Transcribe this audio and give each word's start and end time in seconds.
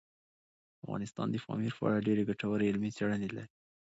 افغانستان 0.83 1.27
د 1.31 1.35
پامیر 1.45 1.73
په 1.77 1.83
اړه 1.87 2.05
ډېرې 2.07 2.27
ګټورې 2.29 2.69
علمي 2.69 2.91
څېړنې 2.97 3.27
لري. 3.35 3.49